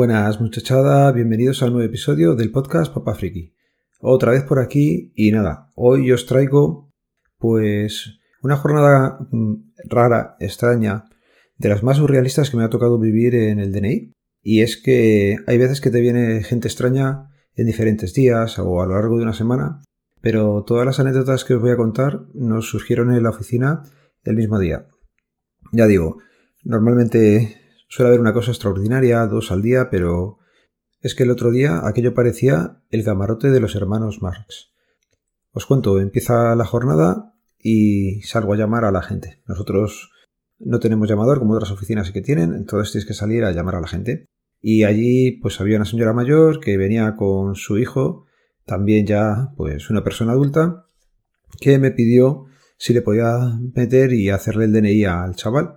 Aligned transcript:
Buenas 0.00 0.40
muchachada, 0.40 1.12
bienvenidos 1.12 1.62
al 1.62 1.74
nuevo 1.74 1.86
episodio 1.86 2.34
del 2.34 2.50
podcast 2.50 2.90
Papá 2.90 3.14
Friki. 3.14 3.54
Otra 4.00 4.32
vez 4.32 4.44
por 4.44 4.58
aquí 4.58 5.12
y 5.14 5.30
nada, 5.30 5.68
hoy 5.74 6.10
os 6.10 6.24
traigo 6.24 6.90
pues 7.36 8.18
una 8.42 8.56
jornada 8.56 9.18
mm, 9.30 9.56
rara, 9.90 10.36
extraña, 10.40 11.04
de 11.58 11.68
las 11.68 11.82
más 11.82 11.98
surrealistas 11.98 12.48
que 12.48 12.56
me 12.56 12.64
ha 12.64 12.70
tocado 12.70 12.98
vivir 12.98 13.34
en 13.34 13.58
el 13.60 13.72
DNI. 13.72 14.14
Y 14.40 14.62
es 14.62 14.78
que 14.78 15.36
hay 15.46 15.58
veces 15.58 15.82
que 15.82 15.90
te 15.90 16.00
viene 16.00 16.44
gente 16.44 16.68
extraña 16.68 17.28
en 17.54 17.66
diferentes 17.66 18.14
días 18.14 18.58
o 18.58 18.80
a 18.80 18.86
lo 18.86 18.94
largo 18.94 19.18
de 19.18 19.24
una 19.24 19.34
semana, 19.34 19.82
pero 20.22 20.64
todas 20.64 20.86
las 20.86 20.98
anécdotas 20.98 21.44
que 21.44 21.56
os 21.56 21.60
voy 21.60 21.72
a 21.72 21.76
contar 21.76 22.22
nos 22.32 22.70
surgieron 22.70 23.12
en 23.12 23.22
la 23.22 23.28
oficina 23.28 23.82
el 24.24 24.36
mismo 24.36 24.58
día. 24.58 24.86
Ya 25.72 25.86
digo, 25.86 26.16
normalmente 26.64 27.59
Suele 27.92 28.10
haber 28.10 28.20
una 28.20 28.32
cosa 28.32 28.52
extraordinaria, 28.52 29.26
dos 29.26 29.50
al 29.50 29.62
día, 29.62 29.90
pero 29.90 30.38
es 31.00 31.16
que 31.16 31.24
el 31.24 31.30
otro 31.32 31.50
día 31.50 31.88
aquello 31.88 32.14
parecía 32.14 32.84
el 32.88 33.04
camarote 33.04 33.50
de 33.50 33.58
los 33.58 33.74
hermanos 33.74 34.22
Marx. 34.22 34.70
Os 35.50 35.66
cuento, 35.66 35.98
empieza 35.98 36.54
la 36.54 36.64
jornada 36.64 37.34
y 37.58 38.22
salgo 38.22 38.52
a 38.52 38.56
llamar 38.56 38.84
a 38.84 38.92
la 38.92 39.02
gente. 39.02 39.42
Nosotros 39.44 40.12
no 40.60 40.78
tenemos 40.78 41.08
llamador 41.08 41.40
como 41.40 41.54
otras 41.54 41.72
oficinas 41.72 42.12
que 42.12 42.20
tienen, 42.20 42.54
entonces 42.54 42.92
tienes 42.92 43.08
que 43.08 43.14
salir 43.14 43.42
a 43.42 43.50
llamar 43.50 43.74
a 43.74 43.80
la 43.80 43.88
gente. 43.88 44.26
Y 44.60 44.84
allí 44.84 45.32
pues 45.42 45.60
había 45.60 45.74
una 45.74 45.84
señora 45.84 46.12
mayor 46.12 46.60
que 46.60 46.76
venía 46.76 47.16
con 47.16 47.56
su 47.56 47.76
hijo, 47.76 48.24
también 48.66 49.04
ya 49.04 49.52
pues 49.56 49.90
una 49.90 50.04
persona 50.04 50.30
adulta, 50.30 50.86
que 51.60 51.80
me 51.80 51.90
pidió 51.90 52.46
si 52.76 52.92
le 52.92 53.02
podía 53.02 53.58
meter 53.74 54.12
y 54.12 54.30
hacerle 54.30 54.66
el 54.66 54.72
DNI 54.72 55.06
al 55.06 55.34
chaval 55.34 55.74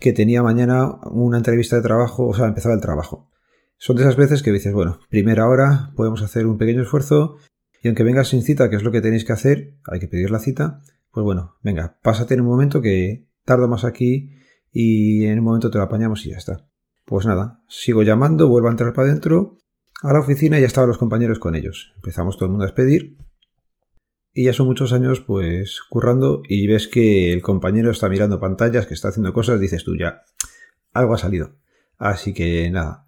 que 0.00 0.12
tenía 0.12 0.42
mañana 0.42 0.98
una 1.04 1.36
entrevista 1.36 1.76
de 1.76 1.82
trabajo, 1.82 2.26
o 2.26 2.34
sea, 2.34 2.46
empezaba 2.46 2.74
el 2.74 2.80
trabajo. 2.80 3.30
Son 3.76 3.96
de 3.96 4.02
esas 4.02 4.16
veces 4.16 4.42
que 4.42 4.50
dices, 4.50 4.72
bueno, 4.72 4.98
primera 5.08 5.46
hora, 5.46 5.92
podemos 5.94 6.22
hacer 6.22 6.46
un 6.46 6.58
pequeño 6.58 6.82
esfuerzo 6.82 7.36
y 7.82 7.88
aunque 7.88 8.02
vengas 8.02 8.28
sin 8.28 8.42
cita, 8.42 8.68
que 8.68 8.76
es 8.76 8.82
lo 8.82 8.90
que 8.90 9.00
tenéis 9.00 9.24
que 9.24 9.32
hacer, 9.32 9.74
hay 9.86 10.00
que 10.00 10.08
pedir 10.08 10.30
la 10.30 10.38
cita, 10.38 10.80
pues 11.12 11.24
bueno, 11.24 11.56
venga, 11.62 11.98
pásate 12.02 12.34
en 12.34 12.40
un 12.40 12.46
momento 12.46 12.82
que 12.82 13.26
tardo 13.44 13.68
más 13.68 13.84
aquí 13.84 14.30
y 14.72 15.24
en 15.26 15.38
un 15.38 15.44
momento 15.44 15.70
te 15.70 15.78
lo 15.78 15.84
apañamos 15.84 16.24
y 16.26 16.30
ya 16.30 16.36
está. 16.36 16.66
Pues 17.04 17.26
nada, 17.26 17.62
sigo 17.68 18.02
llamando, 18.02 18.48
vuelvo 18.48 18.68
a 18.68 18.72
entrar 18.72 18.92
para 18.92 19.08
adentro 19.08 19.58
a 20.02 20.12
la 20.12 20.20
oficina 20.20 20.58
y 20.58 20.62
ya 20.62 20.66
estaban 20.66 20.88
los 20.88 20.98
compañeros 20.98 21.38
con 21.38 21.54
ellos. 21.54 21.92
Empezamos 21.96 22.36
todo 22.36 22.46
el 22.46 22.50
mundo 22.52 22.64
a 22.64 22.68
despedir 22.68 23.16
y 24.40 24.44
ya 24.44 24.54
son 24.54 24.68
muchos 24.68 24.94
años 24.94 25.20
pues 25.20 25.82
currando 25.90 26.42
y 26.48 26.66
ves 26.66 26.88
que 26.88 27.30
el 27.30 27.42
compañero 27.42 27.90
está 27.90 28.08
mirando 28.08 28.40
pantallas, 28.40 28.86
que 28.86 28.94
está 28.94 29.08
haciendo 29.08 29.34
cosas, 29.34 29.60
dices 29.60 29.84
tú 29.84 29.98
ya, 29.98 30.22
algo 30.94 31.12
ha 31.12 31.18
salido. 31.18 31.56
Así 31.98 32.32
que 32.32 32.70
nada. 32.70 33.06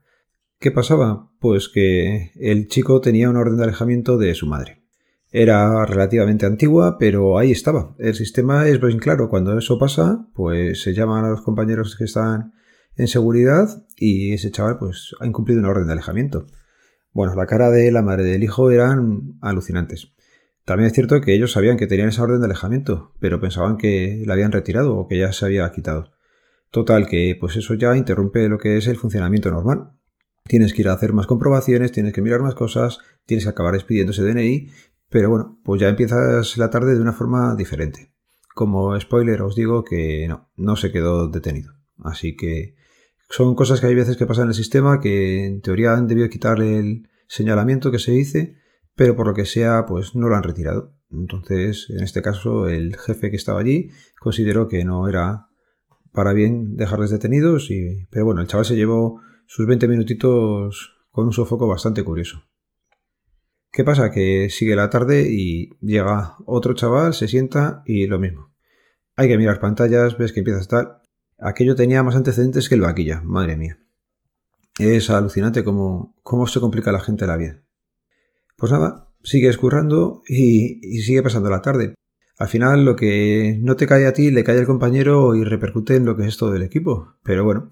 ¿Qué 0.58 0.70
pasaba? 0.72 1.30
Pues 1.40 1.70
que 1.70 2.32
el 2.34 2.68
chico 2.68 3.00
tenía 3.00 3.30
una 3.30 3.40
orden 3.40 3.56
de 3.56 3.64
alejamiento 3.64 4.18
de 4.18 4.34
su 4.34 4.46
madre. 4.46 4.82
Era 5.30 5.86
relativamente 5.86 6.44
antigua, 6.44 6.98
pero 6.98 7.38
ahí 7.38 7.50
estaba. 7.50 7.96
El 7.98 8.14
sistema 8.14 8.68
es 8.68 8.78
bien 8.78 8.98
claro. 8.98 9.30
Cuando 9.30 9.56
eso 9.56 9.78
pasa, 9.78 10.28
pues 10.34 10.82
se 10.82 10.92
llaman 10.92 11.24
a 11.24 11.30
los 11.30 11.40
compañeros 11.40 11.96
que 11.96 12.04
están 12.04 12.52
en 12.94 13.08
seguridad 13.08 13.86
y 13.96 14.34
ese 14.34 14.50
chaval 14.50 14.76
pues 14.78 15.16
ha 15.18 15.26
incumplido 15.26 15.60
una 15.60 15.70
orden 15.70 15.86
de 15.86 15.94
alejamiento. 15.94 16.46
Bueno, 17.12 17.34
la 17.34 17.46
cara 17.46 17.70
de 17.70 17.90
la 17.90 18.02
madre 18.02 18.24
del 18.24 18.44
hijo 18.44 18.70
eran 18.70 19.38
alucinantes. 19.40 20.11
También 20.64 20.86
es 20.86 20.92
cierto 20.92 21.20
que 21.20 21.34
ellos 21.34 21.52
sabían 21.52 21.76
que 21.76 21.86
tenían 21.86 22.08
esa 22.08 22.22
orden 22.22 22.40
de 22.40 22.46
alejamiento, 22.46 23.12
pero 23.18 23.40
pensaban 23.40 23.76
que 23.76 24.22
la 24.26 24.34
habían 24.34 24.52
retirado 24.52 24.96
o 24.96 25.08
que 25.08 25.18
ya 25.18 25.32
se 25.32 25.44
había 25.44 25.70
quitado. 25.72 26.12
Total, 26.70 27.06
que 27.06 27.36
pues 27.38 27.56
eso 27.56 27.74
ya 27.74 27.96
interrumpe 27.96 28.48
lo 28.48 28.58
que 28.58 28.76
es 28.76 28.86
el 28.86 28.96
funcionamiento 28.96 29.50
normal. 29.50 29.92
Tienes 30.44 30.72
que 30.72 30.82
ir 30.82 30.88
a 30.88 30.94
hacer 30.94 31.12
más 31.12 31.26
comprobaciones, 31.26 31.92
tienes 31.92 32.12
que 32.12 32.22
mirar 32.22 32.40
más 32.40 32.54
cosas, 32.54 32.98
tienes 33.26 33.44
que 33.44 33.50
acabar 33.50 33.74
expidiendo 33.74 34.12
ese 34.12 34.22
DNI, 34.22 34.68
pero 35.08 35.30
bueno, 35.30 35.60
pues 35.64 35.80
ya 35.80 35.88
empiezas 35.88 36.56
la 36.56 36.70
tarde 36.70 36.94
de 36.94 37.00
una 37.00 37.12
forma 37.12 37.54
diferente. 37.56 38.12
Como 38.54 38.98
spoiler 38.98 39.42
os 39.42 39.54
digo 39.54 39.84
que 39.84 40.26
no, 40.28 40.50
no 40.56 40.76
se 40.76 40.92
quedó 40.92 41.28
detenido. 41.28 41.74
Así 41.98 42.36
que 42.36 42.74
son 43.28 43.54
cosas 43.54 43.80
que 43.80 43.86
hay 43.86 43.94
veces 43.94 44.16
que 44.16 44.26
pasan 44.26 44.44
en 44.44 44.48
el 44.48 44.54
sistema 44.54 45.00
que 45.00 45.44
en 45.44 45.60
teoría 45.60 45.94
han 45.94 46.06
debido 46.06 46.28
quitar 46.28 46.60
el 46.60 47.08
señalamiento 47.26 47.90
que 47.90 47.98
se 47.98 48.12
dice, 48.12 48.56
pero 49.02 49.16
por 49.16 49.26
lo 49.26 49.34
que 49.34 49.46
sea, 49.46 49.84
pues 49.84 50.14
no 50.14 50.28
lo 50.28 50.36
han 50.36 50.44
retirado. 50.44 50.94
Entonces, 51.10 51.88
en 51.90 52.04
este 52.04 52.22
caso, 52.22 52.68
el 52.68 52.96
jefe 52.96 53.32
que 53.32 53.36
estaba 53.36 53.58
allí 53.58 53.90
consideró 54.20 54.68
que 54.68 54.84
no 54.84 55.08
era 55.08 55.48
para 56.12 56.32
bien 56.32 56.76
dejarles 56.76 57.10
detenidos, 57.10 57.68
y, 57.72 58.06
pero 58.12 58.26
bueno, 58.26 58.42
el 58.42 58.46
chaval 58.46 58.64
se 58.64 58.76
llevó 58.76 59.20
sus 59.46 59.66
20 59.66 59.88
minutitos 59.88 60.94
con 61.10 61.26
un 61.26 61.32
sofoco 61.32 61.66
bastante 61.66 62.04
curioso. 62.04 62.44
¿Qué 63.72 63.82
pasa? 63.82 64.12
Que 64.12 64.48
sigue 64.50 64.76
la 64.76 64.88
tarde 64.88 65.26
y 65.28 65.70
llega 65.80 66.36
otro 66.46 66.72
chaval, 66.74 67.12
se 67.12 67.26
sienta 67.26 67.82
y 67.84 68.06
lo 68.06 68.20
mismo. 68.20 68.54
Hay 69.16 69.26
que 69.26 69.36
mirar 69.36 69.58
pantallas, 69.58 70.16
ves 70.16 70.32
que 70.32 70.42
empieza 70.42 70.58
a 70.58 70.62
estar. 70.62 71.02
Aquello 71.40 71.74
tenía 71.74 72.04
más 72.04 72.14
antecedentes 72.14 72.68
que 72.68 72.76
el 72.76 72.82
vaquilla, 72.82 73.20
madre 73.24 73.56
mía. 73.56 73.80
Es 74.78 75.10
alucinante 75.10 75.64
cómo, 75.64 76.14
cómo 76.22 76.46
se 76.46 76.60
complica 76.60 76.92
la 76.92 77.00
gente 77.00 77.26
la 77.26 77.36
vida. 77.36 77.64
Pues 78.62 78.70
nada, 78.70 79.08
sigue 79.24 79.48
escurrando 79.48 80.22
y, 80.24 81.02
sigue 81.02 81.20
pasando 81.20 81.50
la 81.50 81.62
tarde. 81.62 81.96
Al 82.38 82.46
final 82.46 82.84
lo 82.84 82.94
que 82.94 83.58
no 83.60 83.74
te 83.74 83.88
cae 83.88 84.06
a 84.06 84.12
ti 84.12 84.30
le 84.30 84.44
cae 84.44 84.60
al 84.60 84.66
compañero 84.66 85.34
y 85.34 85.42
repercute 85.42 85.96
en 85.96 86.04
lo 86.04 86.16
que 86.16 86.28
es 86.28 86.36
todo 86.36 86.54
el 86.54 86.62
equipo. 86.62 87.16
Pero 87.24 87.42
bueno, 87.42 87.70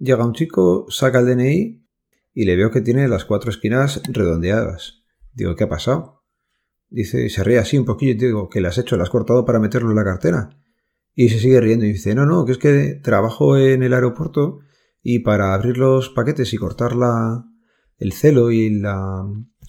llega 0.00 0.26
un 0.26 0.32
chico, 0.32 0.86
saca 0.88 1.20
el 1.20 1.26
DNI 1.26 1.86
y 2.34 2.44
le 2.46 2.56
veo 2.56 2.72
que 2.72 2.80
tiene 2.80 3.06
las 3.06 3.24
cuatro 3.24 3.48
esquinas 3.48 4.02
redondeadas. 4.08 5.04
Digo, 5.32 5.54
¿qué 5.54 5.62
ha 5.62 5.68
pasado? 5.68 6.24
Dice, 6.88 7.28
se 7.28 7.44
ríe 7.44 7.58
así 7.58 7.78
un 7.78 7.84
poquillo 7.84 8.10
y 8.10 8.16
digo, 8.16 8.48
¿qué 8.48 8.60
le 8.60 8.66
has 8.66 8.78
hecho? 8.78 8.96
¿Le 8.96 9.04
has 9.04 9.10
cortado 9.10 9.44
para 9.44 9.60
meterlo 9.60 9.90
en 9.90 9.96
la 9.96 10.04
cartera? 10.04 10.50
Y 11.14 11.28
se 11.28 11.38
sigue 11.38 11.60
riendo 11.60 11.84
y 11.84 11.92
dice, 11.92 12.12
no, 12.16 12.26
no, 12.26 12.44
que 12.44 12.50
es 12.50 12.58
que 12.58 12.98
trabajo 13.04 13.56
en 13.56 13.84
el 13.84 13.94
aeropuerto 13.94 14.58
y 15.00 15.20
para 15.20 15.54
abrir 15.54 15.78
los 15.78 16.08
paquetes 16.08 16.52
y 16.52 16.56
cortar 16.56 16.96
la, 16.96 17.44
el 17.98 18.12
celo 18.12 18.50
y 18.50 18.70
la 18.70 19.24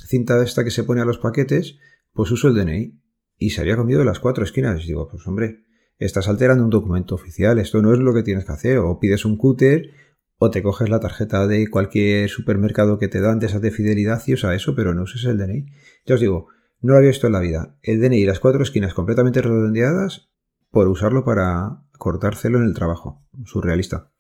cinta 0.08 0.42
esta 0.44 0.64
que 0.64 0.72
se 0.72 0.84
pone 0.84 1.02
a 1.02 1.06
los 1.06 1.18
paquetes, 1.18 1.78
pues 2.14 2.32
uso 2.32 2.48
el 2.48 2.56
DNI. 2.56 3.00
Y 3.40 3.52
se 3.52 3.62
había 3.62 3.78
comido 3.78 4.04
las 4.04 4.20
cuatro 4.20 4.44
esquinas. 4.44 4.84
Y 4.84 4.88
digo, 4.88 5.08
pues 5.08 5.26
hombre, 5.28 5.64
estás 6.00 6.28
alterando 6.28 6.64
un 6.64 6.70
documento 6.70 7.16
oficial, 7.16 7.60
esto 7.60 7.82
no 7.82 7.94
es 7.94 8.00
lo 8.00 8.14
que 8.14 8.24
tienes 8.24 8.46
que 8.46 8.52
hacer. 8.52 8.80
O 8.80 9.00
pides 9.00 9.26
un 9.26 9.38
cúter, 9.38 9.92
o 10.38 10.50
te 10.52 10.64
coges 10.64 10.90
la 10.90 11.00
tarjeta 11.00 11.48
de 11.48 11.68
cualquier 11.68 12.30
supermercado 12.30 12.98
que 12.98 13.08
te 13.08 13.22
dan 13.22 13.40
de 13.40 13.48
esas 13.48 13.62
de 13.62 13.72
fidelidad 13.72 14.22
y 14.26 14.34
usa 14.34 14.56
eso, 14.56 14.76
pero 14.76 14.94
no 14.94 15.04
uses 15.04 15.24
el 15.26 15.38
DNI. 15.38 15.66
Ya 16.06 16.16
os 16.16 16.22
digo, 16.22 16.48
no 16.82 16.94
lo 16.94 16.98
había 16.98 17.10
visto 17.10 17.28
en 17.28 17.34
la 17.34 17.40
vida. 17.40 17.78
El 17.82 18.02
DNI, 18.02 18.26
las 18.26 18.40
cuatro 18.40 18.62
esquinas 18.62 18.94
completamente 18.94 19.42
redondeadas, 19.42 20.30
por 20.72 20.88
usarlo 20.88 21.24
para 21.24 21.84
cortar 21.98 22.36
celo 22.36 22.60
en 22.60 22.66
el 22.66 22.74
trabajo. 22.74 23.26
Surrealista. 23.46 24.12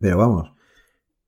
Pero 0.00 0.16
vamos, 0.16 0.52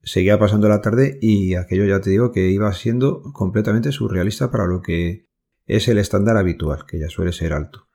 seguía 0.03 0.38
pasando 0.38 0.69
la 0.69 0.81
tarde 0.81 1.19
y 1.21 1.55
aquello 1.55 1.84
ya 1.84 2.00
te 2.00 2.11
digo 2.11 2.33
que 2.33 2.50
iba 2.50 2.72
siendo 2.72 3.22
completamente 3.33 3.93
surrealista 3.93 4.50
para 4.50 4.66
lo 4.66 4.83
que 4.83 5.28
es 5.66 5.88
el 5.88 5.99
estándar 5.99 6.37
habitual, 6.37 6.84
que 6.87 6.99
ya 6.99 7.09
suele 7.09 7.33
ser 7.33 7.53
alto. 7.53 7.87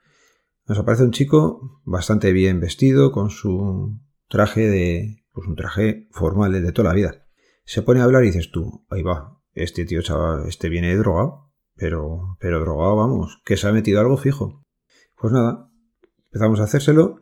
Nos 0.68 0.80
aparece 0.80 1.04
un 1.04 1.12
chico 1.12 1.82
bastante 1.84 2.32
bien 2.32 2.60
vestido, 2.60 3.12
con 3.12 3.30
su 3.30 4.00
traje 4.28 4.68
de. 4.68 5.24
pues 5.31 5.48
un 5.48 5.56
traje 5.56 6.07
formal 6.12 6.52
de 6.52 6.72
toda 6.72 6.90
la 6.90 6.96
vida. 6.96 7.28
Se 7.66 7.81
pone 7.81 8.00
a 8.00 8.04
hablar 8.04 8.24
y 8.24 8.28
dices 8.28 8.51
tú, 8.51 8.86
ahí 8.90 9.04
va, 9.04 9.42
este 9.54 9.86
tío 9.86 10.01
chaval, 10.01 10.48
este 10.48 10.69
viene 10.69 10.96
drogado, 10.96 11.51
pero, 11.75 12.38
pero 12.40 12.60
drogado, 12.60 12.96
vamos, 12.96 13.42
que 13.46 13.58
se 13.58 13.68
ha 13.68 13.72
metido 13.72 14.00
algo 14.00 14.18
fijo. 14.18 14.63
Pues 15.18 15.34
nada, 15.34 15.69
empezamos 16.28 16.60
a 16.60 16.63
hacérselo, 16.63 17.19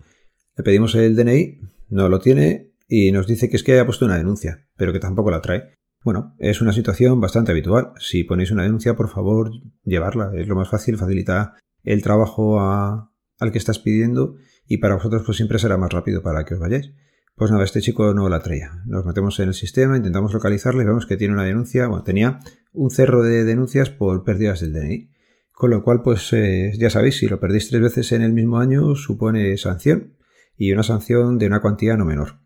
le 0.56 0.63
pedimos 0.63 0.95
el 0.95 1.15
DNI, 1.15 1.59
no 1.89 2.09
lo 2.09 2.19
tiene, 2.19 2.72
y 2.88 3.12
nos 3.12 3.27
dice 3.27 3.50
que 3.50 3.56
es 3.56 3.63
que 3.63 3.74
haya 3.74 3.85
puesto 3.85 4.06
una 4.06 4.18
denuncia, 4.18 4.68
pero 4.75 4.94
que 4.94 5.00
tampoco 5.00 5.31
la 5.31 5.41
trae. 5.41 5.75
Bueno, 6.03 6.35
es 6.38 6.62
una 6.62 6.74
situación 6.74 7.21
bastante 7.21 7.51
habitual. 7.51 7.94
Si 7.97 8.24
ponéis 8.24 8.51
una 8.51 8.63
denuncia, 8.63 8.95
por 8.95 9.09
favor, 9.09 9.51
llevarla. 9.83 10.31
Es 10.35 10.47
lo 10.47 10.56
más 10.56 10.69
fácil, 10.69 10.97
facilita 10.97 11.56
el 11.83 12.01
trabajo 12.01 12.59
al 12.59 13.51
que 13.51 13.57
estás 13.57 13.80
pidiendo 13.80 14.35
y 14.68 14.77
para 14.77 14.95
vosotros 14.95 15.24
pues 15.25 15.38
siempre 15.38 15.59
será 15.59 15.77
más 15.77 15.91
rápido 15.91 16.21
para 16.21 16.44
que 16.45 16.56
os 16.56 16.59
vayáis. 16.59 16.94
Pues 17.35 17.50
nada, 17.51 17.63
este 17.63 17.81
chico 17.81 18.13
no 18.13 18.30
la 18.30 18.41
traía. 18.41 18.83
Nos 18.86 19.06
metemos 19.06 19.39
en 19.39 19.47
el 19.47 19.53
sistema, 19.53 19.97
intentamos 19.97 20.33
localizarle, 20.33 20.86
vemos 20.86 21.07
que 21.07 21.18
tiene 21.18 21.33
una 21.33 21.44
denuncia, 21.44 21.88
bueno, 21.88 22.03
tenía 22.03 22.39
un 22.74 22.91
cerro 22.91 23.24
de 23.24 23.44
denuncias 23.44 23.89
por 23.89 24.24
pérdidas 24.24 24.59
del 24.59 24.74
DNI. 24.74 25.09
Con 25.51 25.69
lo 25.69 25.83
cual, 25.83 26.01
pues 26.03 26.31
eh, 26.33 26.74
ya 26.77 26.89
sabéis, 26.89 27.18
si 27.18 27.27
lo 27.27 27.39
perdéis 27.39 27.69
tres 27.69 27.81
veces 27.81 28.12
en 28.12 28.21
el 28.21 28.33
mismo 28.33 28.57
año, 28.57 28.95
supone 28.95 29.56
sanción 29.57 30.15
y 30.57 30.71
una 30.71 30.83
sanción 30.83 31.38
de 31.38 31.47
una 31.47 31.62
cuantía 31.62 31.95
no 31.95 32.06
menor. 32.06 32.42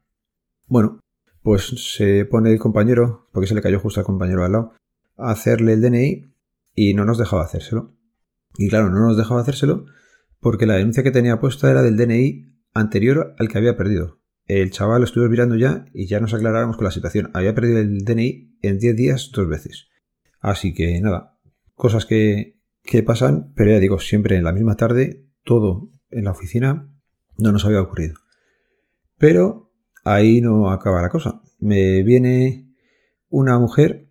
Bueno, 0.68 1.00
pues 1.42 1.96
se 1.96 2.25
pone 2.25 2.52
el 2.52 2.60
compañero, 2.60 3.30
porque 3.31 3.48
se 3.48 3.56
le 3.56 3.62
cayó 3.62 3.80
justo 3.80 4.02
al 4.02 4.06
compañero 4.06 4.44
al 4.44 4.52
lado, 4.52 4.74
a 5.16 5.31
hacerle 5.31 5.74
el 5.74 5.81
DNI 5.81 6.34
y 6.75 6.94
no 6.94 7.06
nos 7.06 7.18
dejaba 7.18 7.44
hacérselo. 7.44 7.96
Y 8.58 8.69
claro, 8.69 8.90
no 8.90 9.00
nos 9.00 9.18
dejaba 9.18 9.42
hacérselo 9.42 9.86
porque 10.40 10.66
la 10.66 10.75
denuncia 10.75 11.04
que 11.04 11.12
tenía 11.12 11.40
puesta 11.40 11.72
era 11.72 11.81
del 11.81 11.98
DNI 11.98 12.54
anterior 12.74 13.34
al 13.40 13.48
que 13.48 13.58
había 13.58 13.78
perdido. 13.78 14.19
el 14.46 14.72
chaval 14.72 15.02
lo 15.02 15.06
estuvimos 15.06 15.31
mirando 15.31 15.56
ya 15.56 15.86
y 15.94 16.08
ya 16.08 16.19
nos 16.19 16.34
aclaráramos 16.34 16.78
con 16.78 16.86
la 16.86 16.92
situación. 16.92 17.31
Había 17.34 17.56
perdido 17.56 17.80
el 17.80 18.04
DNI 18.06 18.58
en 18.62 18.80
10 18.80 18.96
días 18.96 19.31
dos 19.34 19.48
veces. 19.48 19.88
Así 20.40 20.74
que 20.74 21.00
nada, 21.02 21.38
cosas 21.75 22.06
que, 22.06 22.60
que 22.84 23.04
pasan, 23.04 23.54
pero 23.56 23.72
ya 23.72 23.80
digo, 23.80 24.00
siempre 24.00 24.38
en 24.38 24.44
la 24.44 24.54
misma 24.54 24.75
tarde, 24.75 25.25
todo 25.44 25.90
en 26.10 26.25
la 26.25 26.31
oficina 26.31 26.90
no 27.38 27.52
nos 27.52 27.66
había 27.66 27.81
ocurrido. 27.81 28.16
Pero 29.18 29.67
ahí 30.13 30.42
no 30.42 30.71
acaba 30.71 31.01
la 31.01 31.09
cosa. 31.09 31.42
Me 31.59 32.04
viene 32.04 32.74
una 33.30 33.59
mujer, 33.59 34.09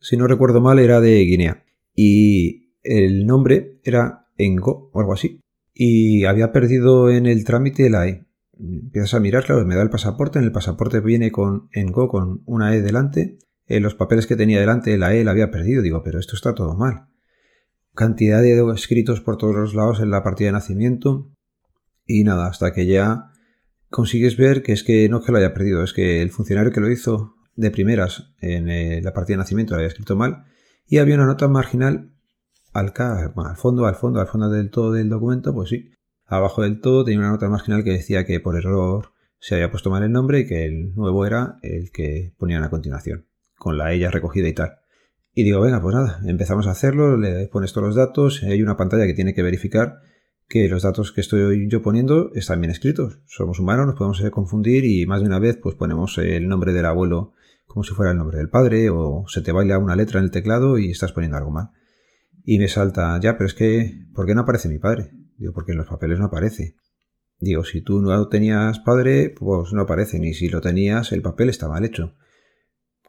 si 0.00 0.16
no 0.16 0.26
recuerdo 0.26 0.60
mal, 0.60 0.78
era 0.78 1.00
de 1.00 1.24
Guinea. 1.24 1.64
Y 1.94 2.74
el 2.82 3.26
nombre 3.26 3.80
era 3.84 4.28
Engo 4.36 4.90
o 4.92 5.00
algo 5.00 5.12
así. 5.12 5.40
Y 5.72 6.24
había 6.24 6.52
perdido 6.52 7.10
en 7.10 7.26
el 7.26 7.44
trámite 7.44 7.90
la 7.90 8.08
E. 8.08 8.26
Empiezas 8.58 9.14
a 9.14 9.20
mirar, 9.20 9.44
claro, 9.44 9.64
me 9.64 9.74
da 9.74 9.82
el 9.82 9.90
pasaporte. 9.90 10.38
En 10.38 10.44
el 10.44 10.52
pasaporte 10.52 11.00
viene 11.00 11.32
con 11.32 11.68
Engo 11.72 12.08
con 12.08 12.42
una 12.46 12.74
E 12.74 12.82
delante. 12.82 13.38
En 13.66 13.82
los 13.82 13.94
papeles 13.94 14.26
que 14.26 14.36
tenía 14.36 14.60
delante 14.60 14.98
la 14.98 15.14
E 15.14 15.24
la 15.24 15.30
había 15.30 15.50
perdido. 15.50 15.82
Digo, 15.82 16.02
pero 16.02 16.18
esto 16.18 16.36
está 16.36 16.54
todo 16.54 16.76
mal. 16.76 17.06
Cantidad 17.94 18.42
de 18.42 18.60
escritos 18.74 19.20
por 19.20 19.36
todos 19.36 19.54
los 19.54 19.74
lados 19.74 20.00
en 20.00 20.10
la 20.10 20.22
partida 20.22 20.48
de 20.48 20.52
nacimiento. 20.52 21.30
Y 22.06 22.24
nada, 22.24 22.48
hasta 22.48 22.72
que 22.72 22.86
ya 22.86 23.30
consigues 23.94 24.36
ver 24.36 24.64
que 24.64 24.72
es 24.72 24.82
que 24.82 25.08
no 25.08 25.18
es 25.18 25.24
que 25.24 25.30
lo 25.30 25.38
haya 25.38 25.54
perdido, 25.54 25.84
es 25.84 25.92
que 25.92 26.20
el 26.20 26.32
funcionario 26.32 26.72
que 26.72 26.80
lo 26.80 26.90
hizo 26.90 27.36
de 27.54 27.70
primeras 27.70 28.34
en 28.40 28.68
eh, 28.68 29.00
la 29.00 29.12
partida 29.12 29.34
de 29.34 29.44
nacimiento 29.44 29.72
lo 29.72 29.76
había 29.76 29.86
escrito 29.86 30.16
mal 30.16 30.46
y 30.84 30.98
había 30.98 31.14
una 31.14 31.26
nota 31.26 31.46
marginal 31.46 32.10
al, 32.72 32.92
al 32.96 33.56
fondo, 33.56 33.86
al 33.86 33.94
fondo, 33.94 34.20
al 34.20 34.26
fondo 34.26 34.50
del 34.50 34.70
todo 34.70 34.90
del 34.90 35.08
documento, 35.08 35.54
pues 35.54 35.68
sí, 35.68 35.92
abajo 36.26 36.62
del 36.62 36.80
todo 36.80 37.04
tenía 37.04 37.20
una 37.20 37.30
nota 37.30 37.48
marginal 37.48 37.84
que 37.84 37.92
decía 37.92 38.26
que 38.26 38.40
por 38.40 38.56
error 38.56 39.12
se 39.38 39.54
había 39.54 39.70
puesto 39.70 39.90
mal 39.90 40.02
el 40.02 40.10
nombre 40.10 40.40
y 40.40 40.46
que 40.48 40.64
el 40.64 40.92
nuevo 40.96 41.24
era 41.24 41.60
el 41.62 41.92
que 41.92 42.34
ponían 42.36 42.64
a 42.64 42.70
continuación, 42.70 43.28
con 43.56 43.78
la 43.78 43.92
ella 43.92 44.10
recogida 44.10 44.48
y 44.48 44.54
tal. 44.54 44.78
Y 45.34 45.44
digo, 45.44 45.60
venga, 45.60 45.80
pues 45.80 45.94
nada, 45.94 46.20
empezamos 46.26 46.66
a 46.66 46.72
hacerlo, 46.72 47.16
le 47.16 47.46
pones 47.46 47.72
todos 47.72 47.86
los 47.86 47.96
datos, 47.96 48.42
hay 48.42 48.60
una 48.60 48.76
pantalla 48.76 49.06
que 49.06 49.14
tiene 49.14 49.34
que 49.34 49.44
verificar 49.44 50.00
que 50.54 50.68
los 50.68 50.84
datos 50.84 51.10
que 51.10 51.20
estoy 51.20 51.68
yo 51.68 51.82
poniendo 51.82 52.30
están 52.32 52.60
bien 52.60 52.70
escritos. 52.70 53.18
Somos 53.26 53.58
humanos, 53.58 53.86
nos 53.86 53.96
podemos 53.96 54.22
confundir 54.30 54.84
y 54.84 55.04
más 55.04 55.20
de 55.20 55.26
una 55.26 55.40
vez 55.40 55.58
pues 55.60 55.74
ponemos 55.74 56.16
el 56.18 56.46
nombre 56.46 56.72
del 56.72 56.86
abuelo 56.86 57.32
como 57.66 57.82
si 57.82 57.92
fuera 57.92 58.12
el 58.12 58.18
nombre 58.18 58.38
del 58.38 58.50
padre 58.50 58.88
o 58.88 59.24
se 59.26 59.40
te 59.40 59.50
baila 59.50 59.78
una 59.78 59.96
letra 59.96 60.20
en 60.20 60.26
el 60.26 60.30
teclado 60.30 60.78
y 60.78 60.92
estás 60.92 61.10
poniendo 61.10 61.38
algo 61.38 61.50
mal. 61.50 61.70
Y 62.44 62.60
me 62.60 62.68
salta, 62.68 63.18
ya, 63.20 63.36
pero 63.36 63.48
es 63.48 63.54
que, 63.54 64.06
¿por 64.14 64.26
qué 64.26 64.36
no 64.36 64.42
aparece 64.42 64.68
mi 64.68 64.78
padre? 64.78 65.10
Digo, 65.38 65.52
porque 65.52 65.72
en 65.72 65.78
los 65.78 65.88
papeles 65.88 66.20
no 66.20 66.26
aparece. 66.26 66.76
Digo, 67.40 67.64
si 67.64 67.80
tú 67.80 68.00
no 68.00 68.28
tenías 68.28 68.78
padre, 68.78 69.34
pues 69.36 69.72
no 69.72 69.82
aparece, 69.82 70.20
ni 70.20 70.34
si 70.34 70.48
lo 70.48 70.60
tenías, 70.60 71.10
el 71.10 71.22
papel 71.22 71.48
está 71.48 71.68
mal 71.68 71.84
hecho. 71.84 72.14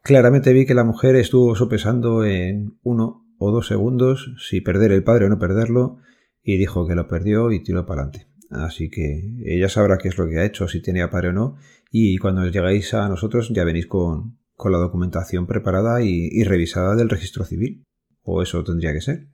Claramente 0.01 0.51
vi 0.51 0.65
que 0.65 0.73
la 0.73 0.83
mujer 0.83 1.15
estuvo 1.15 1.55
sopesando 1.55 2.25
en 2.25 2.79
uno 2.81 3.23
o 3.37 3.51
dos 3.51 3.67
segundos 3.67 4.33
si 4.39 4.61
perder 4.61 4.91
el 4.91 5.03
padre 5.03 5.27
o 5.27 5.29
no 5.29 5.37
perderlo, 5.37 5.99
y 6.45 6.57
dijo 6.57 6.87
que 6.87 6.95
lo 6.95 7.07
perdió 7.07 7.51
y 7.51 7.63
tiró 7.63 7.85
para 7.85 8.03
adelante. 8.03 8.27
Así 8.51 8.89
que 8.89 9.33
ella 9.43 9.67
sabrá 9.67 9.97
qué 9.97 10.07
es 10.07 10.17
lo 10.17 10.29
que 10.29 10.37
ha 10.37 10.45
hecho, 10.45 10.67
si 10.67 10.81
tenía 10.81 11.09
padre 11.09 11.29
o 11.29 11.33
no, 11.33 11.57
y 11.91 12.17
cuando 12.19 12.45
llegáis 12.47 12.93
a 12.93 13.09
nosotros 13.09 13.49
ya 13.49 13.63
venís 13.63 13.87
con, 13.87 14.37
con 14.55 14.71
la 14.71 14.77
documentación 14.77 15.47
preparada 15.47 16.01
y, 16.01 16.43
revisada 16.43 16.95
del 16.95 17.09
registro 17.09 17.43
civil. 17.43 17.83
O 18.21 18.41
eso 18.41 18.63
tendría 18.63 18.93
que 18.93 19.01
ser. 19.01 19.27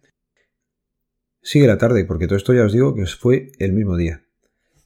Sigue 1.42 1.68
la 1.68 1.78
tarde, 1.78 2.06
porque 2.06 2.28
todo 2.28 2.38
esto 2.38 2.54
ya 2.54 2.66
os 2.66 2.74
digo 2.74 2.94
que 2.94 3.06
fue 3.06 3.52
el 3.60 3.74
mismo 3.74 3.98
día. 3.98 4.24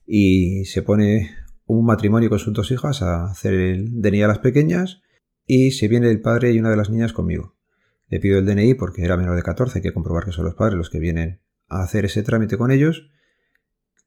Y 0.06 0.66
se 0.66 0.82
pone 0.82 1.32
un 1.66 1.86
matrimonio 1.86 2.30
con 2.30 2.40
sus 2.40 2.54
dos 2.54 2.72
hijas 2.72 3.02
a 3.02 3.26
hacer 3.26 3.54
el 3.54 4.02
DNI 4.02 4.24
a 4.24 4.28
las 4.28 4.40
pequeñas 4.40 5.02
y 5.48 5.72
se 5.72 5.88
viene 5.88 6.10
el 6.10 6.22
padre 6.22 6.52
y 6.52 6.60
una 6.60 6.70
de 6.70 6.78
las 6.78 6.90
niñas 6.90 7.14
conmigo. 7.14 7.56
Le 8.08 8.20
pido 8.20 8.38
el 8.38 8.46
DNI 8.46 8.76
porque 8.76 9.04
era 9.04 9.18
menor 9.18 9.36
de 9.36 9.42
14, 9.42 9.80
hay 9.80 9.84
que 9.84 9.94
comprobar 9.94 10.26
que 10.26 10.32
son 10.32 10.46
los 10.46 10.56
padres 10.56 10.78
los 10.78 10.90
que 10.90 11.00
vienen 11.00 11.42
a 11.68 11.84
hacer 11.84 12.06
ese 12.06 12.24
trámite 12.24 12.58
con 12.58 12.72
ellos 12.72 13.12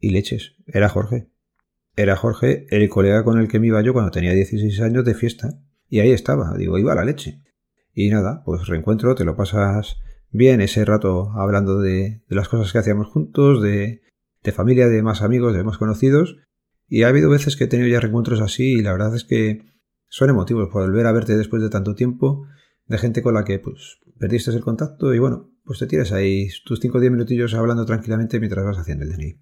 y 0.00 0.10
leches. 0.10 0.56
Era 0.66 0.88
Jorge. 0.88 1.31
Era 1.96 2.16
Jorge 2.16 2.66
el 2.70 2.88
colega 2.88 3.25
con 3.25 3.38
el 3.38 3.49
que 3.49 3.58
me 3.58 3.69
iba 3.69 3.82
yo 3.82 3.93
cuando 3.93 4.10
tenía 4.10 4.32
16 4.32 4.81
años 4.81 5.05
de 5.05 5.14
fiesta. 5.14 5.60
Y 5.88 6.00
ahí 6.00 6.10
estaba, 6.10 6.56
digo, 6.56 6.78
iba 6.78 6.94
la 6.94 7.05
leche. 7.05 7.43
Y 7.93 8.10
nada, 8.10 8.43
pues 8.44 8.66
reencuentro, 8.66 9.14
te 9.14 9.25
lo 9.25 9.37
pasas 9.37 9.96
bien 10.31 10.60
ese 10.60 10.84
rato 10.84 11.32
hablando 11.34 11.81
de, 11.81 12.22
las 12.28 12.49
cosas 12.49 12.72
que 12.72 12.78
hacíamos 12.78 13.08
juntos, 13.08 13.62
de, 13.62 14.02
de 14.43 14.52
familia, 14.52 14.88
de 14.88 15.02
más 15.02 15.22
amigos, 15.22 15.54
de 15.54 15.64
más 15.64 15.78
conocidos. 15.78 16.37
Y 16.87 17.02
ha 17.02 17.08
habido 17.08 17.31
veces 17.31 17.56
que 17.56 17.64
he 17.64 17.69
tenido 17.69 17.88
ya 17.88 18.00
reencuentros 18.00 18.40
así 18.40 18.75
y 18.75 18.82
la 18.82 18.93
verdad 18.93 19.14
es 19.14 19.25
que 19.25 19.62
son 20.08 20.31
emotivos 20.31 20.72
volver 20.72 21.06
a 21.06 21.12
verte 21.12 21.37
después 21.37 21.62
de 21.62 21.70
tanto 21.70 21.94
tiempo, 21.94 22.46
de 22.87 22.99
gente 22.99 23.22
con 23.22 23.34
la 23.34 23.44
que 23.44 23.58
pues 23.58 23.99
perdiste 24.19 24.50
el 24.50 24.61
contacto 24.61 25.14
y 25.14 25.19
bueno, 25.19 25.50
pues 25.68 25.80
te 25.80 25.86
tiras 25.86 26.12
ahí 26.12 26.48
tus 26.64 26.80
5 26.80 26.96
o 26.96 27.00
10 27.00 27.12
minutillos 27.12 27.52
hablando 27.52 27.84
tranquilamente 27.84 28.40
mientras 28.40 28.64
vas 28.64 28.78
haciendo 28.78 29.04
el 29.04 29.12
DNI. 29.12 29.38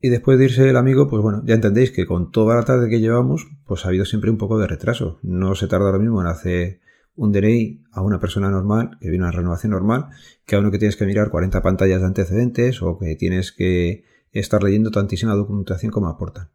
Y 0.00 0.08
después 0.08 0.38
de 0.38 0.44
irse 0.44 0.70
el 0.70 0.76
amigo, 0.76 1.08
pues 1.08 1.20
bueno, 1.20 1.42
ya 1.44 1.56
entendéis 1.56 1.90
que 1.90 2.06
con 2.06 2.30
toda 2.30 2.54
la 2.54 2.62
tarde 2.62 2.88
que 2.88 3.00
llevamos, 3.00 3.48
pues 3.66 3.84
ha 3.84 3.88
habido 3.88 4.04
siempre 4.04 4.30
un 4.30 4.38
poco 4.38 4.56
de 4.60 4.68
retraso. 4.68 5.18
No 5.22 5.56
se 5.56 5.66
tarda 5.66 5.90
lo 5.90 5.98
mismo 5.98 6.20
en 6.20 6.28
hacer 6.28 6.80
un 7.16 7.32
DNI 7.32 7.82
a 7.90 8.02
una 8.02 8.20
persona 8.20 8.50
normal, 8.50 8.98
que 9.00 9.10
viene 9.10 9.24
una 9.24 9.32
renovación 9.32 9.72
normal, 9.72 10.10
que 10.46 10.54
a 10.54 10.60
uno 10.60 10.70
que 10.70 10.78
tienes 10.78 10.96
que 10.96 11.06
mirar 11.06 11.30
40 11.30 11.60
pantallas 11.60 12.00
de 12.00 12.06
antecedentes 12.06 12.80
o 12.80 12.96
que 12.96 13.16
tienes 13.16 13.50
que 13.50 14.04
estar 14.30 14.62
leyendo 14.62 14.92
tantísima 14.92 15.34
documentación 15.34 15.90
como 15.90 16.06
aportan. 16.06 16.50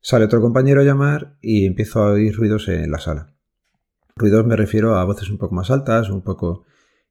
Sale 0.00 0.26
otro 0.26 0.40
compañero 0.40 0.82
a 0.82 0.84
llamar 0.84 1.36
y 1.42 1.66
empiezo 1.66 2.00
a 2.00 2.12
oír 2.12 2.36
ruidos 2.36 2.68
en 2.68 2.92
la 2.92 3.00
sala. 3.00 3.34
Ruidos 4.14 4.46
me 4.46 4.54
refiero 4.54 4.94
a 4.94 5.04
voces 5.04 5.30
un 5.30 5.38
poco 5.38 5.56
más 5.56 5.72
altas, 5.72 6.10
un 6.10 6.22
poco 6.22 6.64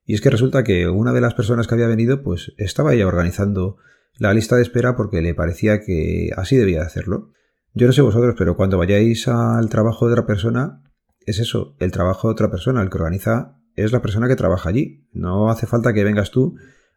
y 0.09 0.15
es 0.15 0.21
que 0.21 0.31
resulta 0.31 0.63
que 0.63 0.89
una 0.89 1.13
de 1.13 1.21
las 1.21 1.35
personas 1.35 1.67
que 1.67 1.75
había 1.75 1.85
venido, 1.85 2.23
pues 2.23 2.51
estaba 2.57 2.95
ya 2.95 3.05
organizando 3.05 3.77
la 4.17 4.33
lista 4.33 4.55
de 4.55 4.63
espera 4.63 4.95
porque 4.95 5.21
le 5.21 5.35
parecía 5.35 5.81
que 5.81 6.31
así 6.35 6.57
debía 6.57 6.81
hacerlo. 6.81 7.29
Yo 7.75 7.85
no 7.85 7.93
sé 7.93 8.01
vosotros, 8.01 8.33
pero 8.35 8.57
cuando 8.57 8.79
vayáis 8.79 9.27
al 9.27 9.69
trabajo 9.69 10.07
de 10.07 10.13
otra 10.13 10.25
persona, 10.25 10.81
es 11.27 11.37
eso, 11.37 11.75
el 11.77 11.91
trabajo 11.91 12.27
de 12.27 12.31
otra 12.31 12.49
persona, 12.49 12.81
el 12.81 12.89
que 12.89 12.97
organiza 12.97 13.59
es 13.75 13.91
la 13.91 14.01
persona 14.01 14.27
que 14.27 14.35
trabaja 14.35 14.69
allí. 14.69 15.07
No 15.13 15.51
hace 15.51 15.67
falta 15.67 15.93
que 15.93 16.03
vengas 16.03 16.31
tú 16.31 16.55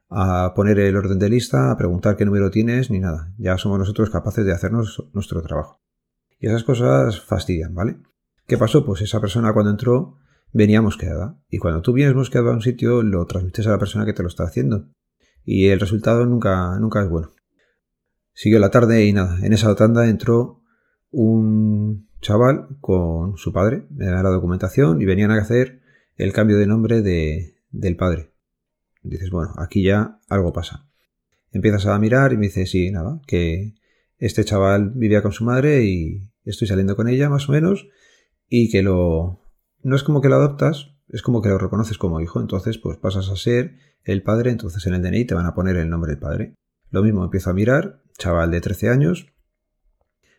a 0.09 0.55
poner 0.57 0.79
el 0.79 0.97
orden 0.97 1.19
de 1.19 1.29
lista, 1.29 1.71
a 1.71 1.77
preguntar 1.77 2.17
qué 2.17 2.25
número 2.25 2.51
tienes, 2.51 2.91
ni 2.91 2.99
nada. 2.99 3.35
Ya 3.37 3.59
somos 3.59 3.79
nosotros 3.79 4.09
capaces 4.09 4.47
de 4.47 4.55
hacernos 4.55 5.07
nuestro 5.13 5.43
trabajo. 5.43 5.83
Y 6.41 6.47
esas 6.47 6.65
cosas 6.65 7.21
fastidian, 7.21 7.75
¿vale? 7.75 7.99
¿Qué 8.47 8.57
pasó? 8.57 8.87
Pues 8.87 9.03
esa 9.03 9.21
persona 9.21 9.53
cuando 9.53 9.71
entró 9.71 10.17
venía 10.53 10.83
mosqueada. 10.83 11.39
Y 11.49 11.59
cuando 11.59 11.83
tú 11.83 11.93
vienes 11.93 12.15
mosqueado 12.15 12.51
a 12.51 12.55
un 12.55 12.63
sitio, 12.63 13.03
lo 13.03 13.27
transmites 13.27 13.67
a 13.67 13.71
la 13.71 13.79
persona 13.79 14.05
que 14.05 14.13
te 14.13 14.23
lo 14.23 14.29
está 14.29 14.45
haciendo. 14.45 14.89
Y 15.45 15.69
el 15.69 15.81
resultado 15.81 16.25
nunca, 16.27 16.79
nunca 16.79 17.03
es 17.03 17.09
bueno. 17.09 17.33
Siguió 18.35 18.59
la 18.59 18.71
tarde 18.71 19.05
y 19.05 19.13
nada, 19.13 19.39
en 19.45 19.53
esa 19.53 19.75
tanda 19.75 20.09
entró 20.09 20.63
un 21.11 22.09
chaval 22.23 22.69
con 22.81 23.37
su 23.37 23.53
padre, 23.53 23.87
me 23.91 24.07
la 24.07 24.23
documentación 24.23 25.03
y 25.03 25.05
venían 25.05 25.31
a 25.31 25.37
hacer 25.37 25.83
el 26.17 26.33
cambio 26.33 26.57
de 26.57 26.67
nombre 26.67 27.03
de, 27.03 27.57
del 27.71 27.97
padre. 27.97 28.33
Dices, 29.03 29.31
bueno, 29.31 29.53
aquí 29.59 29.83
ya 29.83 30.21
algo 30.29 30.53
pasa. 30.53 30.87
Empiezas 31.51 31.87
a 31.87 31.99
mirar 31.99 32.33
y 32.33 32.37
me 32.37 32.47
dice, 32.47 32.67
sí, 32.67 32.91
nada, 32.91 33.21
que 33.27 33.75
este 34.19 34.45
chaval 34.45 34.93
vivía 34.95 35.23
con 35.23 35.33
su 35.33 35.45
madre 35.45 35.85
y 35.85 36.31
estoy 36.45 36.69
saliendo 36.69 36.97
con 36.97 37.09
ella 37.09 37.29
más 37.29 37.49
o 37.49 37.53
menos 37.53 37.89
y 38.49 38.71
que 38.71 38.83
lo, 38.83 39.42
no 39.83 39.97
es 39.97 40.03
como 40.03 40.21
que 40.21 40.29
lo 40.29 40.37
adoptas, 40.37 40.95
es 41.09 41.23
como 41.23 41.43
que 41.43 41.49
lo 41.49 41.59
reconoces 41.59 41.99
como 41.99 42.21
hijo, 42.21 42.41
entonces 42.41 42.79
pues 42.79 42.97
pasas 42.97 43.29
a 43.29 43.37
ser 43.37 43.77
el 44.05 44.23
padre, 44.23 44.51
entonces 44.51 44.87
en 44.87 44.95
el 44.95 45.03
DNI 45.03 45.25
te 45.27 45.35
van 45.35 45.47
a 45.47 45.55
poner 45.55 45.77
el 45.77 45.89
nombre 45.89 46.12
del 46.12 46.21
padre. 46.21 46.55
Lo 46.91 47.03
mismo 47.03 47.25
empiezo 47.25 47.51
a 47.51 47.55
mirar, 47.55 48.03
chaval 48.19 48.51
de 48.51 48.61
13 48.61 48.89
años, 48.89 49.27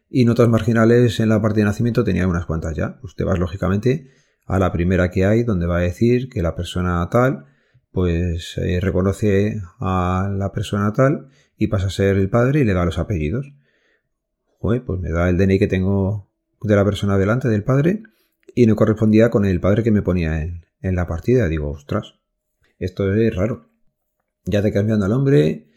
y 0.10 0.26
notas 0.26 0.48
marginales 0.48 1.20
en 1.20 1.30
la 1.30 1.42
parte 1.42 1.62
de 1.62 1.66
nacimiento 1.66 2.04
tenía 2.04 2.28
unas 2.28 2.46
cuantas 2.46 2.76
ya. 2.76 3.00
Pues 3.02 3.16
te 3.16 3.24
vas 3.24 3.40
lógicamente 3.40 4.12
a 4.46 4.60
la 4.60 4.72
primera 4.72 5.10
que 5.10 5.26
hay, 5.26 5.44
donde 5.44 5.66
va 5.66 5.78
a 5.78 5.82
decir 5.82 6.30
que 6.30 6.44
la 6.44 6.56
persona 6.56 7.10
tal, 7.10 7.46
pues 7.92 8.56
eh, 8.58 8.80
reconoce 8.80 9.60
a 9.80 10.32
la 10.32 10.52
persona 10.52 10.94
tal 10.94 11.30
y 11.58 11.66
pasa 11.66 11.88
a 11.88 11.90
ser 11.90 12.18
el 12.18 12.30
padre 12.30 12.60
y 12.60 12.64
le 12.64 12.74
da 12.74 12.86
los 12.86 13.00
apellidos. 13.00 13.54
pues 14.60 15.00
me 15.00 15.10
da 15.10 15.30
el 15.30 15.38
DNI 15.38 15.58
que 15.58 15.68
tengo 15.68 16.30
de 16.62 16.76
la 16.76 16.86
persona 16.86 17.18
delante 17.18 17.50
del 17.50 17.64
padre 17.64 18.04
y 18.56 18.66
no 18.68 18.76
correspondía 18.76 19.30
con 19.30 19.46
el 19.46 19.60
padre 19.60 19.84
que 19.84 19.92
me 19.92 20.02
ponía 20.02 20.42
en, 20.42 20.66
en 20.82 20.96
la 20.96 21.08
partida. 21.08 21.48
Digo, 21.48 21.70
ostras, 21.70 22.16
esto 22.80 23.14
es 23.14 23.36
raro. 23.36 23.70
Ya 24.46 24.62
te 24.62 24.72
cambiando 24.72 25.06
al 25.06 25.14
hombre 25.14 25.70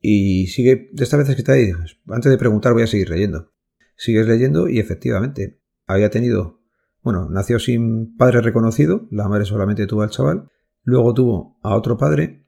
y 0.00 0.46
sigue, 0.48 0.90
de 0.92 1.04
estas 1.04 1.18
veces 1.18 1.42
que 1.42 1.50
ha 1.50 1.58
ido, 1.58 1.78
antes 2.08 2.30
de 2.30 2.38
preguntar 2.38 2.72
voy 2.72 2.82
a 2.82 2.86
seguir 2.86 3.10
leyendo. 3.10 3.52
Sigues 3.96 4.26
leyendo 4.26 4.68
y 4.68 4.78
efectivamente 4.78 5.60
había 5.86 6.10
tenido, 6.10 6.60
bueno, 7.02 7.28
nació 7.30 7.58
sin 7.58 8.16
padre 8.16 8.40
reconocido, 8.40 9.08
la 9.10 9.28
madre 9.28 9.46
solamente 9.46 9.86
tuvo 9.86 10.02
al 10.02 10.10
chaval, 10.10 10.50
luego 10.82 11.14
tuvo 11.14 11.58
a 11.62 11.74
otro 11.74 11.96
padre 11.96 12.44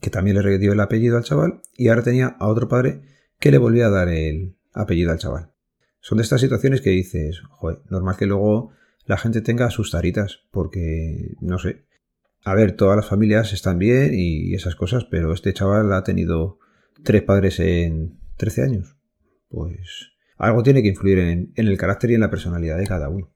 que 0.00 0.10
también 0.10 0.42
le 0.42 0.58
dio 0.58 0.72
el 0.72 0.80
apellido 0.80 1.16
al 1.16 1.24
chaval 1.24 1.62
y 1.74 1.88
ahora 1.88 2.02
tenía 2.02 2.36
a 2.38 2.48
otro 2.48 2.68
padre 2.68 3.02
que 3.38 3.50
le 3.50 3.58
volvía 3.58 3.86
a 3.86 3.90
dar 3.90 4.08
el 4.08 4.56
apellido 4.74 5.12
al 5.12 5.18
chaval. 5.18 5.52
son 6.00 6.18
de 6.18 6.22
estas 6.22 6.40
situaciones 6.40 6.80
que 6.80 6.90
dices, 6.90 7.40
joder, 7.50 7.80
normal 7.88 8.16
que 8.16 8.26
luego 8.26 8.72
la 9.06 9.16
gente 9.16 9.40
tenga 9.40 9.70
sus 9.70 9.90
taritas, 9.90 10.40
porque, 10.50 11.34
no 11.40 11.58
sé. 11.58 11.86
A 12.44 12.54
ver, 12.54 12.72
todas 12.72 12.96
las 12.96 13.08
familias 13.08 13.52
están 13.52 13.78
bien 13.78 14.12
y 14.14 14.54
esas 14.54 14.76
cosas, 14.76 15.04
pero 15.04 15.32
este 15.32 15.52
chaval 15.52 15.92
ha 15.92 16.04
tenido 16.04 16.58
tres 17.02 17.22
padres 17.22 17.58
en 17.60 18.18
13 18.36 18.62
años. 18.62 18.96
Pues 19.48 20.12
algo 20.36 20.62
tiene 20.62 20.82
que 20.82 20.88
influir 20.88 21.18
en, 21.18 21.52
en 21.56 21.66
el 21.66 21.78
carácter 21.78 22.10
y 22.10 22.14
en 22.14 22.20
la 22.20 22.30
personalidad 22.30 22.78
de 22.78 22.86
cada 22.86 23.08
uno. 23.08 23.32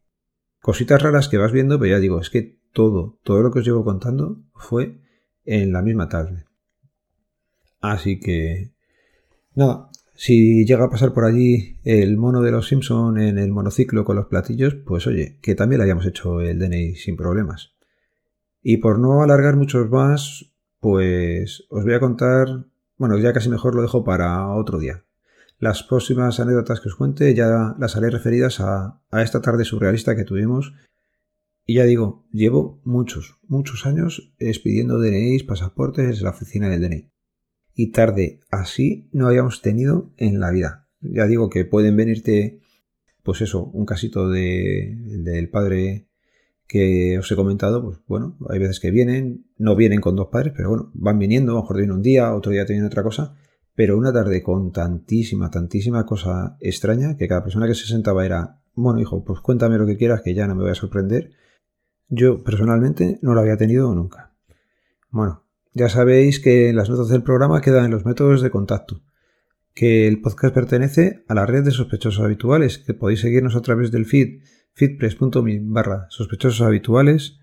Cositas 0.60 1.00
raras 1.02 1.28
que 1.28 1.38
vas 1.38 1.52
viendo, 1.52 1.78
pero 1.78 1.96
ya 1.96 2.00
digo, 2.00 2.20
es 2.20 2.30
que 2.30 2.60
todo, 2.72 3.18
todo 3.24 3.42
lo 3.42 3.50
que 3.50 3.60
os 3.60 3.64
llevo 3.64 3.84
contando 3.84 4.42
fue 4.54 5.00
en 5.44 5.72
la 5.72 5.82
misma 5.82 6.08
tarde. 6.08 6.44
Así 7.80 8.20
que, 8.20 8.74
nada, 9.54 9.90
si 10.20 10.66
llega 10.66 10.84
a 10.84 10.90
pasar 10.90 11.14
por 11.14 11.24
allí 11.24 11.78
el 11.82 12.18
mono 12.18 12.42
de 12.42 12.50
los 12.50 12.68
Simpson 12.68 13.18
en 13.18 13.38
el 13.38 13.52
monociclo 13.52 14.04
con 14.04 14.16
los 14.16 14.26
platillos, 14.26 14.74
pues 14.74 15.06
oye, 15.06 15.38
que 15.40 15.54
también 15.54 15.78
le 15.78 15.86
hayamos 15.86 16.04
hecho 16.04 16.42
el 16.42 16.58
DNI 16.58 16.94
sin 16.96 17.16
problemas. 17.16 17.72
Y 18.60 18.76
por 18.76 18.98
no 18.98 19.22
alargar 19.22 19.56
muchos 19.56 19.88
más, 19.88 20.52
pues 20.78 21.64
os 21.70 21.84
voy 21.84 21.94
a 21.94 22.00
contar, 22.00 22.66
bueno, 22.98 23.16
ya 23.16 23.32
casi 23.32 23.48
mejor 23.48 23.74
lo 23.74 23.80
dejo 23.80 24.04
para 24.04 24.46
otro 24.50 24.78
día. 24.78 25.06
Las 25.58 25.84
próximas 25.84 26.38
anécdotas 26.38 26.82
que 26.82 26.90
os 26.90 26.96
cuente 26.96 27.34
ya 27.34 27.74
las 27.78 27.96
haré 27.96 28.10
referidas 28.10 28.60
a, 28.60 29.00
esta 29.22 29.40
tarde 29.40 29.64
surrealista 29.64 30.16
que 30.16 30.24
tuvimos. 30.24 30.74
Y 31.64 31.76
ya 31.76 31.84
digo, 31.84 32.26
llevo 32.30 32.82
muchos, 32.84 33.38
muchos 33.48 33.86
años 33.86 34.34
expidiendo 34.38 34.98
DNIs, 34.98 35.44
pasaportes 35.44 36.18
en 36.18 36.24
la 36.24 36.30
oficina 36.30 36.68
del 36.68 36.82
DNI 36.82 37.09
y 37.80 37.92
tarde 37.92 38.40
así 38.50 39.08
no 39.10 39.26
habíamos 39.26 39.62
tenido 39.62 40.10
en 40.18 40.38
la 40.38 40.50
vida. 40.50 40.86
Ya 41.00 41.26
digo 41.26 41.48
que 41.48 41.64
pueden 41.64 41.96
venirte, 41.96 42.60
pues 43.22 43.40
eso, 43.40 43.64
un 43.64 43.86
casito 43.86 44.28
de, 44.28 44.98
del 44.98 45.48
padre 45.48 46.06
que 46.66 47.18
os 47.18 47.32
he 47.32 47.36
comentado, 47.36 47.82
pues 47.82 47.98
bueno, 48.06 48.36
hay 48.50 48.58
veces 48.58 48.80
que 48.80 48.90
vienen, 48.90 49.46
no 49.56 49.76
vienen 49.76 50.02
con 50.02 50.14
dos 50.14 50.28
padres, 50.28 50.52
pero 50.54 50.68
bueno, 50.68 50.90
van 50.92 51.18
viniendo, 51.18 51.52
a 51.52 51.54
lo 51.54 51.62
mejor 51.62 51.78
vienen 51.78 51.96
un 51.96 52.02
día, 52.02 52.34
otro 52.34 52.52
día 52.52 52.66
tienen 52.66 52.84
otra 52.84 53.02
cosa, 53.02 53.34
pero 53.74 53.96
una 53.96 54.12
tarde 54.12 54.42
con 54.42 54.72
tantísima, 54.72 55.50
tantísima 55.50 56.04
cosa 56.04 56.58
extraña 56.60 57.16
que 57.16 57.28
cada 57.28 57.42
persona 57.42 57.66
que 57.66 57.74
se 57.74 57.86
sentaba 57.86 58.26
era, 58.26 58.60
bueno, 58.74 59.00
hijo, 59.00 59.24
pues 59.24 59.40
cuéntame 59.40 59.78
lo 59.78 59.86
que 59.86 59.96
quieras, 59.96 60.20
que 60.20 60.34
ya 60.34 60.46
no 60.46 60.54
me 60.54 60.64
voy 60.64 60.72
a 60.72 60.74
sorprender. 60.74 61.30
Yo 62.10 62.44
personalmente 62.44 63.18
no 63.22 63.32
lo 63.32 63.40
había 63.40 63.56
tenido 63.56 63.94
nunca. 63.94 64.34
Bueno, 65.08 65.44
ya 65.72 65.88
sabéis 65.88 66.40
que 66.40 66.68
en 66.68 66.76
las 66.76 66.90
notas 66.90 67.08
del 67.08 67.22
programa 67.22 67.60
quedan 67.60 67.90
los 67.90 68.04
métodos 68.04 68.42
de 68.42 68.50
contacto, 68.50 69.02
que 69.74 70.08
el 70.08 70.20
podcast 70.20 70.54
pertenece 70.54 71.24
a 71.28 71.34
la 71.34 71.46
red 71.46 71.64
de 71.64 71.70
sospechosos 71.70 72.24
habituales, 72.24 72.78
que 72.78 72.94
podéis 72.94 73.20
seguirnos 73.20 73.56
a 73.56 73.62
través 73.62 73.90
del 73.90 74.06
feed 74.06 74.40
feedpress.me 74.74 75.60
barra 75.62 76.06
sospechosos 76.10 76.62
habituales. 76.62 77.38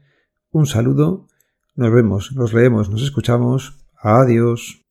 Un 0.51 0.65
saludo, 0.65 1.27
nos 1.75 1.91
vemos, 1.91 2.31
nos 2.36 2.53
leemos, 2.53 2.89
nos 2.89 3.03
escuchamos. 3.03 3.86
Adiós. 4.01 4.87